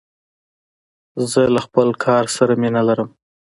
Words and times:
زه 1.31 1.41
له 1.55 1.61
خپل 1.65 1.87
کار 2.05 2.25
سره 2.37 2.53
مینه 2.61 2.81
لرم. 2.87 3.09